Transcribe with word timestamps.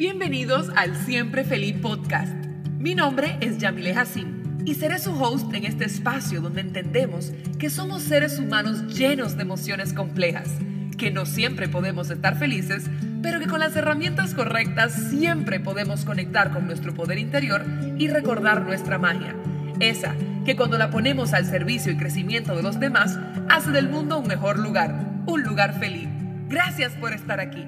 Bienvenidos 0.00 0.70
al 0.76 0.96
Siempre 0.96 1.44
Feliz 1.44 1.76
Podcast. 1.76 2.32
Mi 2.78 2.94
nombre 2.94 3.36
es 3.42 3.58
Yamile 3.58 3.92
Hassim 3.92 4.62
y 4.64 4.74
seré 4.76 4.98
su 4.98 5.12
host 5.12 5.52
en 5.52 5.66
este 5.66 5.84
espacio 5.84 6.40
donde 6.40 6.62
entendemos 6.62 7.34
que 7.58 7.68
somos 7.68 8.04
seres 8.04 8.38
humanos 8.38 8.96
llenos 8.96 9.36
de 9.36 9.42
emociones 9.42 9.92
complejas, 9.92 10.48
que 10.96 11.10
no 11.10 11.26
siempre 11.26 11.68
podemos 11.68 12.08
estar 12.08 12.38
felices, 12.38 12.86
pero 13.20 13.40
que 13.40 13.46
con 13.46 13.60
las 13.60 13.76
herramientas 13.76 14.32
correctas 14.32 14.94
siempre 15.10 15.60
podemos 15.60 16.06
conectar 16.06 16.50
con 16.50 16.64
nuestro 16.64 16.94
poder 16.94 17.18
interior 17.18 17.66
y 17.98 18.08
recordar 18.08 18.62
nuestra 18.62 18.96
magia. 18.96 19.36
Esa 19.80 20.14
que 20.46 20.56
cuando 20.56 20.78
la 20.78 20.88
ponemos 20.88 21.34
al 21.34 21.44
servicio 21.44 21.92
y 21.92 21.98
crecimiento 21.98 22.56
de 22.56 22.62
los 22.62 22.80
demás, 22.80 23.18
hace 23.50 23.70
del 23.70 23.90
mundo 23.90 24.18
un 24.20 24.28
mejor 24.28 24.60
lugar, 24.60 25.22
un 25.26 25.42
lugar 25.42 25.78
feliz. 25.78 26.08
Gracias 26.48 26.94
por 26.94 27.12
estar 27.12 27.38
aquí. 27.38 27.66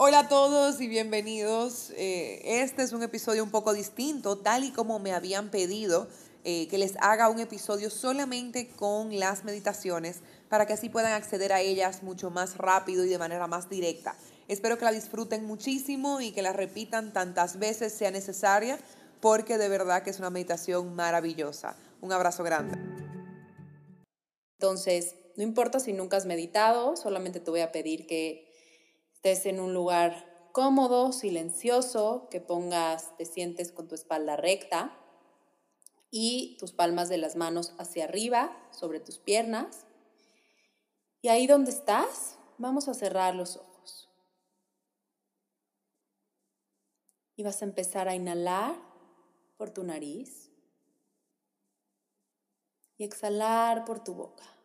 Hola 0.00 0.20
a 0.20 0.28
todos 0.28 0.80
y 0.80 0.86
bienvenidos. 0.86 1.90
Eh, 1.96 2.62
este 2.62 2.84
es 2.84 2.92
un 2.92 3.02
episodio 3.02 3.42
un 3.42 3.50
poco 3.50 3.72
distinto, 3.72 4.38
tal 4.38 4.62
y 4.62 4.70
como 4.70 5.00
me 5.00 5.12
habían 5.12 5.50
pedido 5.50 6.06
eh, 6.44 6.68
que 6.68 6.78
les 6.78 6.94
haga 7.00 7.28
un 7.28 7.40
episodio 7.40 7.90
solamente 7.90 8.68
con 8.68 9.18
las 9.18 9.42
meditaciones 9.42 10.20
para 10.48 10.66
que 10.66 10.74
así 10.74 10.88
puedan 10.88 11.14
acceder 11.14 11.52
a 11.52 11.62
ellas 11.62 12.04
mucho 12.04 12.30
más 12.30 12.58
rápido 12.58 13.04
y 13.04 13.08
de 13.08 13.18
manera 13.18 13.48
más 13.48 13.68
directa. 13.68 14.14
Espero 14.46 14.78
que 14.78 14.84
la 14.84 14.92
disfruten 14.92 15.44
muchísimo 15.46 16.20
y 16.20 16.30
que 16.30 16.42
la 16.42 16.52
repitan 16.52 17.12
tantas 17.12 17.58
veces 17.58 17.92
sea 17.92 18.12
necesaria 18.12 18.78
porque 19.20 19.58
de 19.58 19.68
verdad 19.68 20.04
que 20.04 20.10
es 20.10 20.20
una 20.20 20.30
meditación 20.30 20.94
maravillosa. 20.94 21.74
Un 22.00 22.12
abrazo 22.12 22.44
grande. 22.44 22.78
Entonces, 24.60 25.16
no 25.36 25.42
importa 25.42 25.80
si 25.80 25.92
nunca 25.92 26.18
has 26.18 26.26
meditado, 26.26 26.96
solamente 26.96 27.40
te 27.40 27.50
voy 27.50 27.62
a 27.62 27.72
pedir 27.72 28.06
que 28.06 28.47
estés 29.18 29.46
en 29.46 29.58
un 29.58 29.74
lugar 29.74 30.48
cómodo, 30.52 31.10
silencioso, 31.10 32.28
que 32.30 32.40
pongas, 32.40 33.16
te 33.16 33.24
sientes 33.24 33.72
con 33.72 33.88
tu 33.88 33.96
espalda 33.96 34.36
recta 34.36 34.96
y 36.08 36.56
tus 36.60 36.70
palmas 36.70 37.08
de 37.08 37.18
las 37.18 37.34
manos 37.34 37.74
hacia 37.78 38.04
arriba, 38.04 38.56
sobre 38.70 39.00
tus 39.00 39.18
piernas. 39.18 39.86
Y 41.20 41.30
ahí 41.30 41.48
donde 41.48 41.72
estás, 41.72 42.38
vamos 42.58 42.86
a 42.86 42.94
cerrar 42.94 43.34
los 43.34 43.56
ojos. 43.56 44.08
Y 47.34 47.42
vas 47.42 47.60
a 47.62 47.64
empezar 47.64 48.08
a 48.08 48.14
inhalar 48.14 48.76
por 49.56 49.70
tu 49.70 49.82
nariz 49.82 50.52
y 52.96 53.02
exhalar 53.02 53.84
por 53.84 53.98
tu 54.04 54.14
boca. 54.14 54.57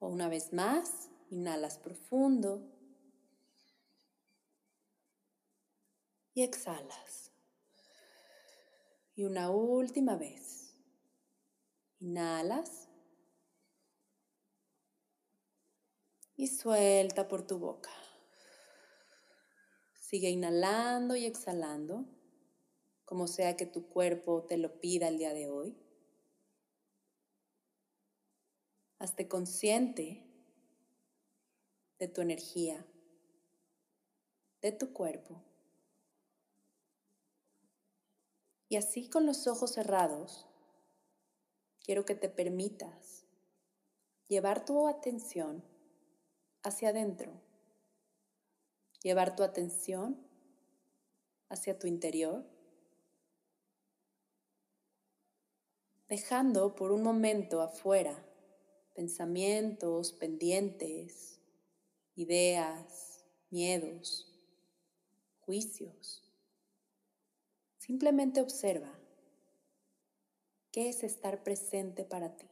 O 0.00 0.08
una 0.08 0.28
vez 0.28 0.52
más, 0.52 1.08
inhalas 1.30 1.78
profundo 1.78 2.66
y 6.34 6.42
exhalas. 6.42 7.30
Y 9.14 9.24
una 9.24 9.50
última 9.50 10.16
vez. 10.16 10.74
Inhalas 12.00 12.88
y 16.34 16.46
suelta 16.46 17.28
por 17.28 17.46
tu 17.46 17.58
boca. 17.58 17.90
Sigue 19.92 20.30
inhalando 20.30 21.14
y 21.14 21.26
exhalando, 21.26 22.06
como 23.04 23.28
sea 23.28 23.58
que 23.58 23.66
tu 23.66 23.86
cuerpo 23.86 24.46
te 24.48 24.56
lo 24.56 24.80
pida 24.80 25.08
el 25.08 25.18
día 25.18 25.34
de 25.34 25.50
hoy. 25.50 25.76
Hazte 29.00 29.28
consciente 29.28 30.22
de 31.98 32.06
tu 32.06 32.20
energía, 32.20 32.84
de 34.60 34.72
tu 34.72 34.92
cuerpo. 34.92 35.42
Y 38.68 38.76
así 38.76 39.08
con 39.08 39.24
los 39.24 39.46
ojos 39.46 39.72
cerrados, 39.72 40.46
quiero 41.82 42.04
que 42.04 42.14
te 42.14 42.28
permitas 42.28 43.24
llevar 44.28 44.66
tu 44.66 44.86
atención 44.86 45.64
hacia 46.62 46.90
adentro, 46.90 47.32
llevar 49.02 49.34
tu 49.34 49.42
atención 49.44 50.28
hacia 51.48 51.78
tu 51.78 51.86
interior, 51.86 52.44
dejando 56.06 56.74
por 56.74 56.92
un 56.92 57.02
momento 57.02 57.62
afuera 57.62 58.26
pensamientos, 58.94 60.12
pendientes, 60.12 61.40
ideas, 62.16 63.24
miedos, 63.50 64.26
juicios. 65.40 66.22
Simplemente 67.78 68.40
observa 68.40 68.92
qué 70.70 70.88
es 70.88 71.02
estar 71.02 71.42
presente 71.42 72.04
para 72.04 72.36
ti. 72.36 72.46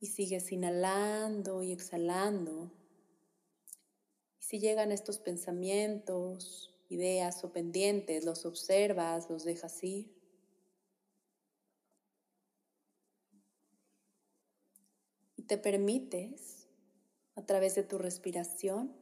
Y 0.00 0.06
sigues 0.06 0.50
inhalando 0.52 1.62
y 1.62 1.72
exhalando. 1.72 2.70
Y 4.38 4.42
si 4.42 4.58
llegan 4.58 4.92
estos 4.92 5.18
pensamientos, 5.18 6.74
ideas 6.88 7.44
o 7.44 7.52
pendientes, 7.52 8.24
los 8.24 8.44
observas, 8.44 9.30
los 9.30 9.44
dejas 9.44 9.82
ir. 9.84 10.19
Te 15.50 15.58
permites 15.58 16.68
a 17.34 17.44
través 17.44 17.74
de 17.74 17.82
tu 17.82 17.98
respiración 17.98 18.94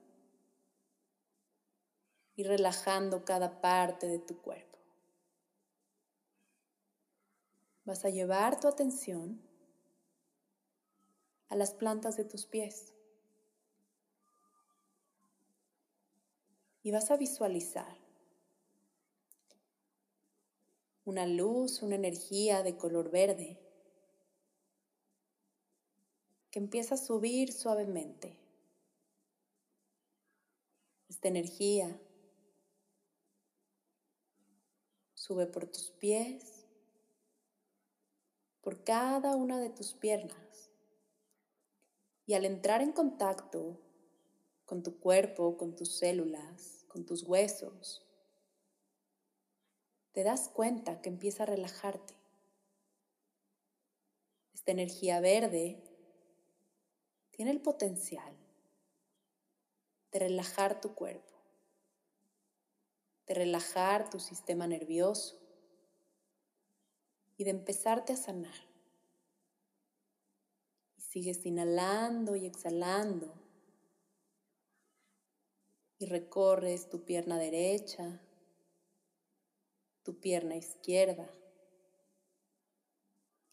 y 2.37 2.43
relajando 2.43 3.27
cada 3.27 3.61
parte 3.61 4.09
de 4.09 4.19
tu 4.19 4.41
cuerpo. 4.41 4.79
Vas 7.85 8.07
a 8.07 8.09
llevar 8.09 8.59
tu 8.61 8.67
atención 8.67 9.43
a 11.51 11.55
las 11.55 11.73
plantas 11.73 12.17
de 12.17 12.25
tus 12.25 12.47
pies 12.47 12.95
y 16.83 16.93
vas 16.93 17.11
a 17.11 17.19
visualizar 17.19 17.95
una 21.05 21.27
luz, 21.27 21.83
una 21.83 21.97
energía 21.97 22.63
de 22.63 22.79
color 22.79 23.11
verde 23.11 23.68
empieza 26.59 26.95
a 26.95 26.99
subir 26.99 27.53
suavemente. 27.53 28.37
Esta 31.09 31.29
energía 31.29 32.01
sube 35.15 35.47
por 35.47 35.67
tus 35.67 35.91
pies, 35.91 36.67
por 38.61 38.85
cada 38.85 39.37
una 39.37 39.59
de 39.59 39.71
tus 39.71 39.95
piernas. 39.95 40.71
Y 42.27 42.35
al 42.35 42.45
entrar 42.45 42.83
en 42.83 42.93
contacto 42.93 43.81
con 44.67 44.83
tu 44.83 45.01
cuerpo, 45.01 45.57
con 45.57 45.75
tus 45.75 45.97
células, 45.97 46.85
con 46.89 47.07
tus 47.07 47.23
huesos, 47.23 48.05
te 50.13 50.25
das 50.25 50.49
cuenta 50.49 51.01
que 51.01 51.09
empieza 51.09 51.45
a 51.45 51.47
relajarte. 51.47 52.15
Esta 54.53 54.73
energía 54.73 55.21
verde 55.21 55.88
tiene 57.39 57.53
el 57.53 57.61
potencial 57.61 58.37
de 60.11 60.19
relajar 60.19 60.81
tu 60.81 60.97
cuerpo, 60.97 61.37
de 63.29 63.35
relajar 63.35 64.11
tu 64.11 64.19
sistema 64.19 64.67
nervioso 64.67 65.39
y 67.37 67.45
de 67.45 67.51
empezarte 67.51 68.13
a 68.13 68.17
sanar. 68.17 68.59
Y 70.97 71.01
sigues 71.01 71.47
inhalando 71.47 72.35
y 72.35 72.45
exhalando 72.45 73.33
y 75.97 76.07
recorres 76.07 76.89
tu 76.89 77.05
pierna 77.05 77.39
derecha, 77.39 78.21
tu 80.03 80.19
pierna 80.19 80.57
izquierda. 80.57 81.31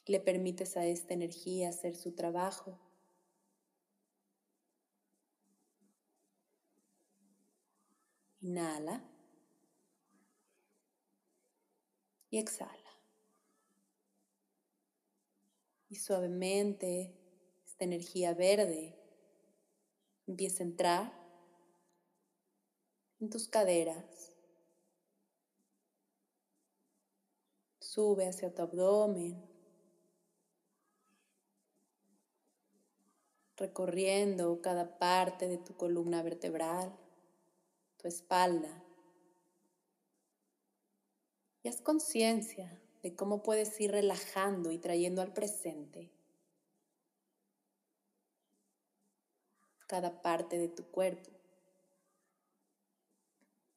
Le 0.07 0.19
permites 0.19 0.75
a 0.75 0.87
esta 0.87 1.13
energía 1.13 1.69
hacer 1.69 1.95
su 1.95 2.15
trabajo 2.15 2.79
Inhala. 8.45 9.01
Y 12.29 12.37
exhala. 12.37 12.91
Y 15.89 15.95
suavemente 15.95 17.15
esta 17.65 17.85
energía 17.85 18.35
verde 18.35 18.95
empieza 20.27 20.61
a 20.61 20.67
entrar 20.67 21.13
en 23.19 23.31
tus 23.31 23.47
caderas. 23.47 24.31
Sube 27.79 28.27
hacia 28.27 28.53
tu 28.53 28.61
abdomen. 28.61 29.55
recorriendo 33.57 34.61
cada 34.61 34.99
parte 34.99 35.47
de 35.47 35.57
tu 35.57 35.77
columna 35.77 36.21
vertebral, 36.21 36.93
tu 38.05 38.09
espalda. 38.09 38.83
Y 41.63 41.69
haz 41.69 41.81
conciencia 41.81 42.79
de 43.01 43.15
cómo 43.15 43.41
puedes 43.41 43.81
ir 43.81 43.89
relajando 43.89 44.69
y 44.69 44.77
trayendo 44.77 45.23
al 45.23 45.33
presente 45.33 46.11
cada 49.87 50.21
parte 50.21 50.59
de 50.59 50.67
tu 50.67 50.85
cuerpo. 50.91 51.31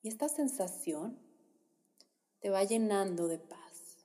Y 0.03 0.09
esta 0.09 0.29
sensación 0.29 1.19
te 2.41 2.51
va 2.51 2.65
llenando 2.65 3.29
de 3.29 3.39
paz. 3.39 4.05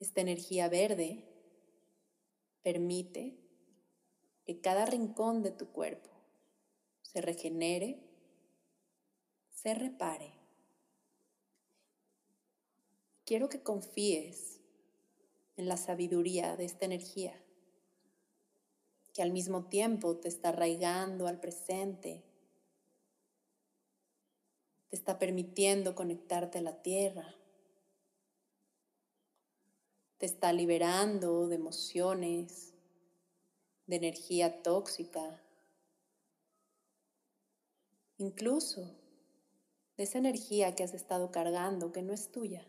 Esta 0.00 0.22
energía 0.22 0.70
verde 0.70 1.22
permite 2.62 3.38
que 4.46 4.62
cada 4.62 4.86
rincón 4.86 5.42
de 5.42 5.50
tu 5.50 5.70
cuerpo 5.70 6.16
se 7.02 7.20
regenere, 7.20 8.05
se 9.66 9.74
repare. 9.74 10.30
Quiero 13.24 13.48
que 13.48 13.64
confíes 13.64 14.60
en 15.56 15.66
la 15.66 15.76
sabiduría 15.76 16.56
de 16.56 16.64
esta 16.64 16.84
energía, 16.84 17.34
que 19.12 19.22
al 19.22 19.32
mismo 19.32 19.64
tiempo 19.64 20.18
te 20.18 20.28
está 20.28 20.50
arraigando 20.50 21.26
al 21.26 21.40
presente, 21.40 22.22
te 24.88 24.94
está 24.94 25.18
permitiendo 25.18 25.96
conectarte 25.96 26.58
a 26.58 26.62
la 26.62 26.80
tierra, 26.82 27.34
te 30.18 30.26
está 30.26 30.52
liberando 30.52 31.48
de 31.48 31.56
emociones, 31.56 32.72
de 33.88 33.96
energía 33.96 34.62
tóxica, 34.62 35.42
incluso 38.18 39.05
de 39.96 40.04
esa 40.04 40.18
energía 40.18 40.74
que 40.74 40.84
has 40.84 40.94
estado 40.94 41.30
cargando 41.30 41.92
que 41.92 42.02
no 42.02 42.12
es 42.12 42.30
tuya. 42.30 42.66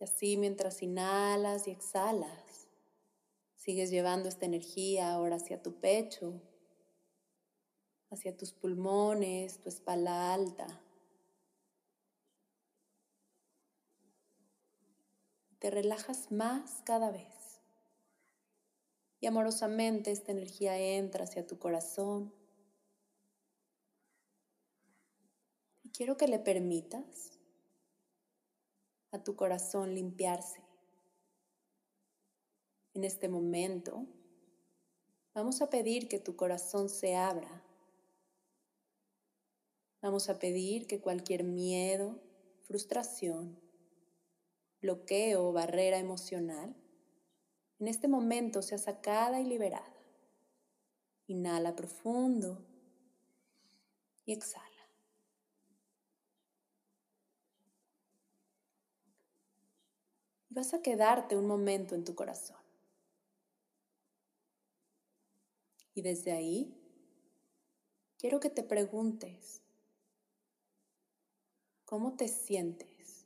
Y 0.00 0.04
así 0.04 0.36
mientras 0.36 0.82
inhalas 0.82 1.66
y 1.66 1.70
exhalas, 1.70 2.68
sigues 3.56 3.90
llevando 3.90 4.28
esta 4.28 4.46
energía 4.46 5.12
ahora 5.12 5.36
hacia 5.36 5.62
tu 5.62 5.80
pecho, 5.80 6.40
hacia 8.10 8.36
tus 8.36 8.52
pulmones, 8.52 9.60
tu 9.60 9.68
espalda 9.68 10.32
alta. 10.32 10.66
Te 15.58 15.70
relajas 15.70 16.30
más 16.30 16.82
cada 16.84 17.10
vez 17.10 17.38
y 19.20 19.26
amorosamente 19.26 20.12
esta 20.12 20.32
energía 20.32 20.78
entra 20.78 21.24
hacia 21.24 21.46
tu 21.46 21.58
corazón. 21.58 22.32
Y 25.82 25.87
quiero 25.98 26.16
que 26.16 26.28
le 26.28 26.38
permitas 26.38 27.40
a 29.10 29.20
tu 29.24 29.34
corazón 29.34 29.96
limpiarse. 29.96 30.62
En 32.94 33.02
este 33.02 33.28
momento 33.28 34.06
vamos 35.34 35.60
a 35.60 35.68
pedir 35.68 36.06
que 36.06 36.20
tu 36.20 36.36
corazón 36.36 36.88
se 36.88 37.16
abra. 37.16 37.64
Vamos 40.00 40.28
a 40.28 40.38
pedir 40.38 40.86
que 40.86 41.00
cualquier 41.00 41.42
miedo, 41.42 42.22
frustración, 42.62 43.58
bloqueo 44.80 45.48
o 45.48 45.52
barrera 45.52 45.98
emocional 45.98 46.76
en 47.80 47.88
este 47.88 48.06
momento 48.06 48.62
sea 48.62 48.78
sacada 48.78 49.40
y 49.40 49.44
liberada. 49.46 49.96
Inhala 51.26 51.74
profundo 51.74 52.64
y 54.24 54.32
exhala. 54.32 54.78
Y 60.47 60.47
vas 60.58 60.74
a 60.74 60.82
quedarte 60.82 61.36
un 61.36 61.46
momento 61.46 61.94
en 61.94 62.04
tu 62.04 62.16
corazón. 62.16 62.56
Y 65.94 66.02
desde 66.02 66.32
ahí, 66.32 66.74
quiero 68.18 68.40
que 68.40 68.50
te 68.50 68.64
preguntes, 68.64 69.62
¿cómo 71.84 72.16
te 72.16 72.26
sientes? 72.26 73.24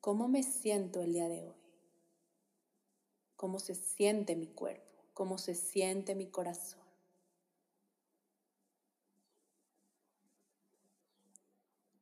¿Cómo 0.00 0.26
me 0.26 0.42
siento 0.42 1.02
el 1.02 1.12
día 1.12 1.28
de 1.28 1.44
hoy? 1.44 1.54
¿Cómo 3.36 3.60
se 3.60 3.76
siente 3.76 4.34
mi 4.34 4.48
cuerpo? 4.48 5.04
¿Cómo 5.14 5.38
se 5.38 5.54
siente 5.54 6.16
mi 6.16 6.26
corazón? 6.26 6.80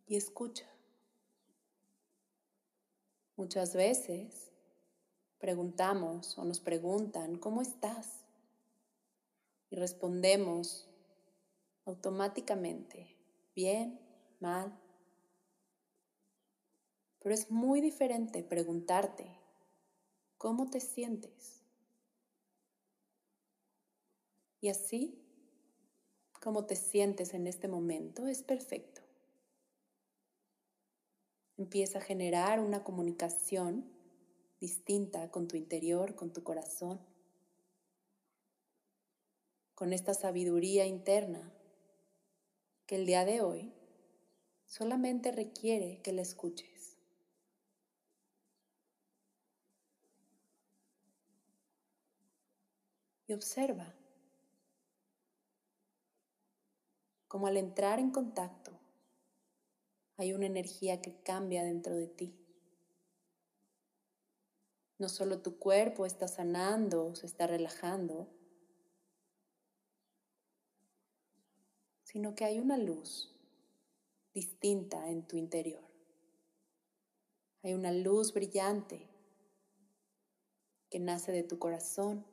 Y 0.07 0.17
escucha. 0.17 0.78
Muchas 3.39 3.73
veces 3.73 4.51
preguntamos 5.39 6.37
o 6.39 6.45
nos 6.45 6.59
preguntan, 6.59 7.39
¿cómo 7.39 7.63
estás? 7.63 8.25
Y 9.71 9.77
respondemos 9.77 10.89
automáticamente, 11.85 13.15
bien, 13.55 14.01
mal, 14.41 14.77
pero 17.21 17.33
es 17.33 17.49
muy 17.49 17.81
diferente 17.81 18.43
preguntarte, 18.43 19.31
¿cómo 20.37 20.69
te 20.69 20.81
sientes? 20.81 21.63
Y 24.61 24.69
así, 24.69 25.17
como 26.43 26.67
te 26.67 26.75
sientes 26.75 27.35
en 27.35 27.47
este 27.47 27.69
momento, 27.69 28.27
es 28.27 28.43
perfecto. 28.43 29.08
Empieza 31.59 31.99
a 31.99 32.03
generar 32.03 32.61
una 32.61 32.83
comunicación 32.83 33.85
distinta 34.61 35.31
con 35.31 35.49
tu 35.49 35.57
interior, 35.57 36.15
con 36.15 36.33
tu 36.33 36.43
corazón, 36.43 37.01
con 39.75 39.93
esta 39.93 40.15
sabiduría 40.15 40.87
interna 40.87 41.53
que 42.87 42.97
el 42.97 43.05
día 43.05 43.25
de 43.25 43.43
hoy 43.43 43.73
solamente 44.67 45.33
requiere 45.33 46.01
que 46.01 46.13
la 46.13 46.23
escuches. 46.23 46.79
y 53.29 53.35
observa 53.35 53.95
como 57.29 57.47
al 57.47 57.59
entrar 57.59 57.99
en 58.01 58.11
contacto 58.11 58.78
hay 60.19 60.33
una 60.33 60.47
energía 60.47 61.01
que 61.01 61.23
cambia 61.23 61.63
dentro 61.63 61.97
de 61.97 62.09
ti. 62.09 62.35
No 64.99 65.09
solo 65.09 65.41
tu 65.41 65.59
cuerpo 65.59 66.05
está 66.05 66.27
sanando, 66.27 67.15
se 67.15 67.27
está 67.27 67.47
relajando, 67.47 68.29
sino 72.03 72.35
que 72.35 72.45
hay 72.45 72.59
una 72.59 72.77
luz 72.77 73.33
distinta 74.35 75.09
en 75.09 75.27
tu 75.27 75.37
interior. 75.37 75.85
Hay 77.63 77.75
una 77.75 77.93
luz 77.93 78.35
brillante 78.35 79.09
que 80.91 80.99
nace 80.99 81.31
de 81.31 81.45
tu 81.45 81.59
corazón 81.59 82.27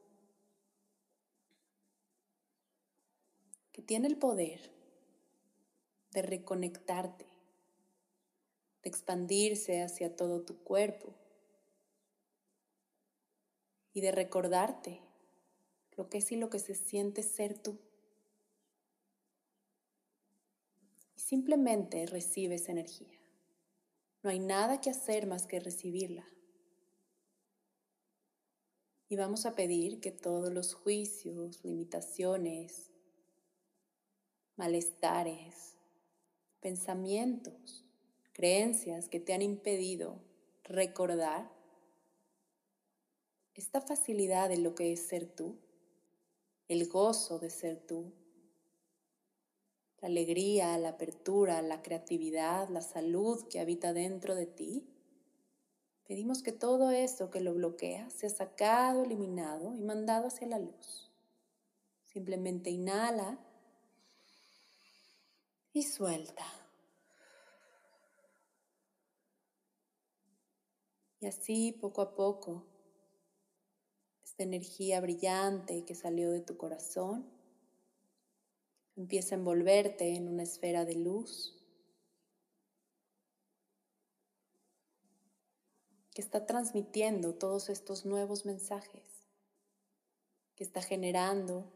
que 3.71 3.81
tiene 3.81 4.07
el 4.07 4.17
poder 4.17 4.71
de 6.11 6.21
reconectarte, 6.21 7.34
de 8.85 8.89
expandirse 8.89 9.81
hacia 9.81 10.15
todo 10.15 10.43
tu 10.43 10.63
cuerpo 10.63 11.11
y 13.93 14.01
de 14.01 14.11
recordarte 14.11 15.01
lo 15.97 16.07
que 16.07 16.19
es 16.19 16.31
y 16.31 16.35
lo 16.35 16.51
que 16.51 16.59
se 16.59 16.75
siente 16.75 17.23
ser 17.23 17.57
tú. 17.57 17.79
Y 21.15 21.19
simplemente 21.19 22.05
recibes 22.05 22.69
energía. 22.69 23.19
No 24.21 24.29
hay 24.29 24.39
nada 24.39 24.79
que 24.81 24.91
hacer 24.91 25.25
más 25.25 25.47
que 25.47 25.59
recibirla. 25.59 26.27
Y 29.09 29.15
vamos 29.15 29.47
a 29.47 29.55
pedir 29.55 29.99
que 29.99 30.11
todos 30.11 30.53
los 30.53 30.75
juicios, 30.75 31.63
limitaciones, 31.63 32.91
malestares, 34.57 35.75
pensamientos, 36.59 37.84
creencias 38.35 39.09
que 39.09 39.19
te 39.19 39.33
han 39.33 39.41
impedido 39.41 40.19
recordar 40.63 41.51
esta 43.55 43.81
facilidad 43.81 44.49
de 44.49 44.57
lo 44.57 44.75
que 44.75 44.93
es 44.93 45.07
ser 45.07 45.25
tú, 45.25 45.57
el 46.67 46.87
gozo 46.87 47.39
de 47.39 47.49
ser 47.49 47.79
tú, 47.79 48.13
la 50.01 50.09
alegría, 50.09 50.77
la 50.77 50.89
apertura, 50.89 51.63
la 51.63 51.81
creatividad, 51.81 52.69
la 52.69 52.81
salud 52.81 53.47
que 53.47 53.59
habita 53.59 53.93
dentro 53.93 54.35
de 54.35 54.45
ti, 54.45 54.95
Pedimos 56.07 56.43
que 56.43 56.51
todo 56.51 56.91
esto 56.91 57.31
que 57.31 57.41
lo 57.41 57.55
bloquea 57.55 58.11
sea 58.11 58.29
sacado, 58.29 59.03
eliminado 59.03 59.73
y 59.73 59.81
mandado 59.81 60.27
hacia 60.27 60.47
la 60.47 60.59
luz. 60.59 61.09
Simplemente 62.03 62.69
inhala 62.69 63.39
y 65.73 65.81
suelta. 65.81 66.45
Y 71.25 71.27
así 71.27 71.71
poco 71.71 72.03
a 72.03 72.13
poco, 72.13 72.67
esta 74.23 74.43
energía 74.43 75.01
brillante 75.01 75.83
que 75.83 75.95
salió 75.95 76.29
de 76.29 76.41
tu 76.41 76.55
corazón 76.55 77.27
empieza 78.95 79.33
a 79.33 79.39
envolverte 79.39 80.15
en 80.15 80.27
una 80.27 80.43
esfera 80.43 80.85
de 80.85 80.93
luz 80.93 81.59
que 86.13 86.21
está 86.21 86.45
transmitiendo 86.45 87.33
todos 87.33 87.69
estos 87.69 88.05
nuevos 88.05 88.45
mensajes, 88.45 89.25
que 90.55 90.63
está 90.63 90.83
generando 90.83 91.73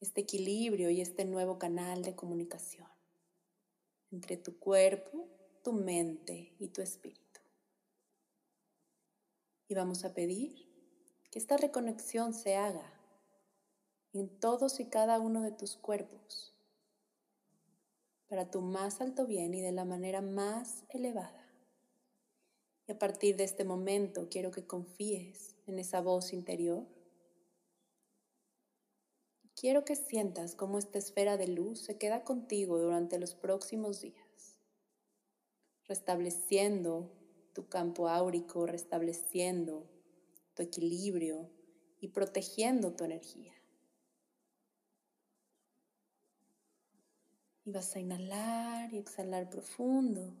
este 0.00 0.22
equilibrio 0.22 0.88
y 0.88 1.02
este 1.02 1.26
nuevo 1.26 1.58
canal 1.58 2.02
de 2.02 2.16
comunicación 2.16 2.88
entre 4.10 4.38
tu 4.38 4.58
cuerpo, 4.58 5.28
tu 5.62 5.74
mente 5.74 6.54
y 6.58 6.68
tu 6.68 6.80
espíritu. 6.80 7.29
Y 9.70 9.74
vamos 9.76 10.04
a 10.04 10.12
pedir 10.12 10.68
que 11.30 11.38
esta 11.38 11.56
reconexión 11.56 12.34
se 12.34 12.56
haga 12.56 12.92
en 14.12 14.28
todos 14.40 14.80
y 14.80 14.86
cada 14.86 15.20
uno 15.20 15.42
de 15.42 15.52
tus 15.52 15.76
cuerpos 15.76 16.52
para 18.28 18.50
tu 18.50 18.62
más 18.62 19.00
alto 19.00 19.28
bien 19.28 19.54
y 19.54 19.60
de 19.60 19.70
la 19.70 19.84
manera 19.84 20.22
más 20.22 20.82
elevada. 20.88 21.48
Y 22.88 22.90
a 22.90 22.98
partir 22.98 23.36
de 23.36 23.44
este 23.44 23.62
momento 23.62 24.28
quiero 24.28 24.50
que 24.50 24.66
confíes 24.66 25.54
en 25.68 25.78
esa 25.78 26.00
voz 26.00 26.32
interior. 26.32 26.84
Quiero 29.54 29.84
que 29.84 29.94
sientas 29.94 30.56
cómo 30.56 30.80
esta 30.80 30.98
esfera 30.98 31.36
de 31.36 31.46
luz 31.46 31.78
se 31.78 31.96
queda 31.96 32.24
contigo 32.24 32.76
durante 32.80 33.20
los 33.20 33.36
próximos 33.36 34.00
días, 34.00 34.56
restableciendo 35.84 37.19
tu 37.52 37.68
campo 37.68 38.08
áurico, 38.08 38.66
restableciendo 38.66 39.88
tu 40.54 40.62
equilibrio 40.62 41.50
y 42.00 42.08
protegiendo 42.08 42.92
tu 42.94 43.04
energía. 43.04 43.54
Y 47.64 47.72
vas 47.72 47.94
a 47.94 48.00
inhalar 48.00 48.92
y 48.92 48.98
exhalar 48.98 49.48
profundo. 49.50 50.34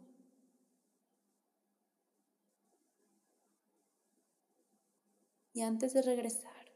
Y 5.52 5.62
antes 5.62 5.92
de 5.92 6.02
regresar, 6.02 6.72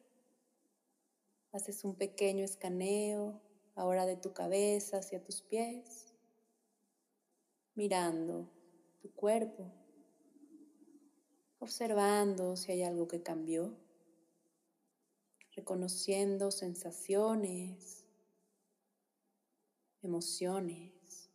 haces 1.53 1.85
un 1.85 1.95
pequeño 1.95 2.45
escaneo 2.45 3.41
ahora 3.77 4.07
de 4.07 4.17
tu 4.17 4.33
cabeza 4.33 4.99
hacia 4.99 5.23
tus 5.23 5.43
pies, 5.43 6.13
mirando 7.75 8.51
tu 9.01 9.13
cuerpo, 9.13 9.73
observando 11.65 12.57
si 12.57 12.73
hay 12.73 12.83
algo 12.83 13.09
que 13.09 13.23
cambió, 13.23 13.75
reconociendo 15.57 16.51
sensaciones, 16.51 18.05
emociones 20.03 21.31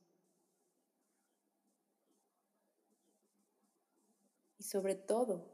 y 4.59 4.63
sobre 4.63 4.93
todo 4.93 5.45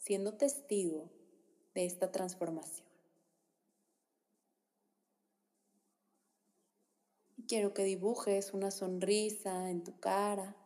siendo 0.00 0.34
testigo 0.34 1.08
de 1.74 1.86
esta 1.86 2.10
transformación. 2.10 2.88
Quiero 7.46 7.72
que 7.72 7.84
dibujes 7.84 8.52
una 8.52 8.72
sonrisa 8.72 9.70
en 9.70 9.84
tu 9.84 9.98
cara, 10.00 10.56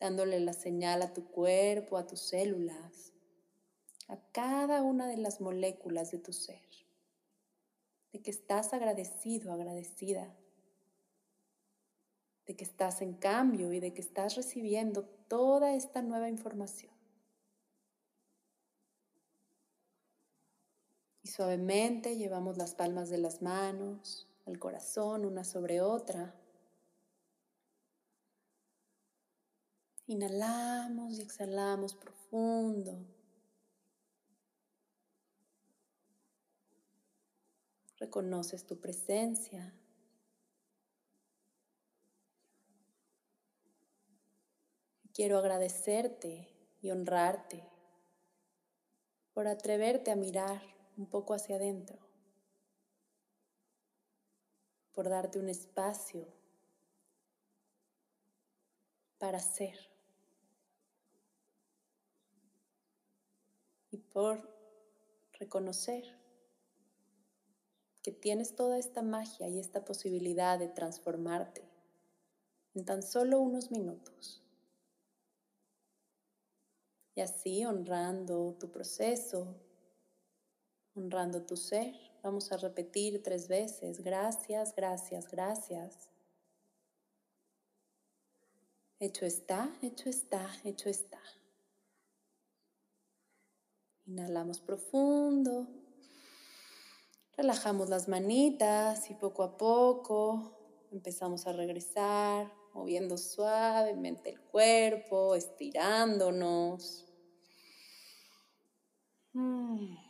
dándole 0.00 0.40
la 0.40 0.52
señal 0.52 1.02
a 1.02 1.12
tu 1.12 1.26
cuerpo, 1.26 1.96
a 1.96 2.06
tus 2.06 2.20
células, 2.20 3.12
a 4.08 4.16
cada 4.32 4.82
una 4.82 5.06
de 5.06 5.16
las 5.16 5.40
moléculas 5.40 6.10
de 6.10 6.18
tu 6.18 6.32
ser, 6.32 6.62
de 8.12 8.22
que 8.22 8.30
estás 8.30 8.72
agradecido, 8.72 9.52
agradecida, 9.52 10.34
de 12.46 12.56
que 12.56 12.64
estás 12.64 13.02
en 13.02 13.14
cambio 13.14 13.72
y 13.72 13.80
de 13.80 13.92
que 13.92 14.00
estás 14.00 14.34
recibiendo 14.34 15.04
toda 15.04 15.74
esta 15.74 16.00
nueva 16.00 16.30
información. 16.30 16.92
Y 21.22 21.28
suavemente 21.28 22.16
llevamos 22.16 22.56
las 22.56 22.74
palmas 22.74 23.10
de 23.10 23.18
las 23.18 23.42
manos 23.42 24.26
al 24.46 24.58
corazón 24.58 25.26
una 25.26 25.44
sobre 25.44 25.82
otra. 25.82 26.34
Inhalamos 30.08 31.18
y 31.18 31.20
exhalamos 31.20 31.94
profundo. 31.94 32.98
Reconoces 37.98 38.66
tu 38.66 38.80
presencia. 38.80 39.74
Quiero 45.12 45.36
agradecerte 45.36 46.48
y 46.80 46.90
honrarte 46.90 47.68
por 49.34 49.46
atreverte 49.46 50.10
a 50.10 50.16
mirar 50.16 50.62
un 50.96 51.04
poco 51.04 51.34
hacia 51.34 51.56
adentro, 51.56 51.98
por 54.92 55.10
darte 55.10 55.38
un 55.38 55.50
espacio 55.50 56.26
para 59.18 59.38
ser 59.38 59.97
reconocer 65.38 66.04
que 68.02 68.12
tienes 68.12 68.54
toda 68.54 68.78
esta 68.78 69.02
magia 69.02 69.48
y 69.48 69.58
esta 69.58 69.84
posibilidad 69.84 70.58
de 70.58 70.68
transformarte 70.68 71.68
en 72.74 72.84
tan 72.84 73.02
solo 73.02 73.40
unos 73.40 73.70
minutos. 73.70 74.42
Y 77.14 77.20
así 77.20 77.64
honrando 77.64 78.56
tu 78.58 78.70
proceso, 78.70 79.56
honrando 80.94 81.42
tu 81.42 81.56
ser. 81.56 81.94
Vamos 82.22 82.52
a 82.52 82.56
repetir 82.56 83.22
tres 83.22 83.48
veces, 83.48 84.00
gracias, 84.02 84.74
gracias, 84.74 85.28
gracias. 85.28 86.10
Hecho 89.00 89.26
está, 89.26 89.72
hecho 89.82 90.08
está, 90.08 90.48
hecho 90.64 90.88
está. 90.88 91.20
Inhalamos 94.08 94.60
profundo. 94.60 95.68
Relajamos 97.36 97.90
las 97.90 98.08
manitas 98.08 99.10
y 99.10 99.14
poco 99.14 99.42
a 99.42 99.58
poco 99.58 100.58
empezamos 100.90 101.46
a 101.46 101.52
regresar, 101.52 102.50
moviendo 102.72 103.18
suavemente 103.18 104.30
el 104.30 104.40
cuerpo, 104.40 105.34
estirándonos. 105.34 107.04
Mm. 109.34 110.07